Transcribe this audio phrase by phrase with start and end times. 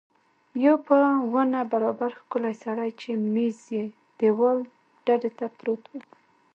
[0.65, 0.97] یو په
[1.33, 3.83] ونه برابر ښکلی سړی چې مېز یې
[4.19, 4.63] دېواله
[5.05, 5.93] ډډې ته پروت و.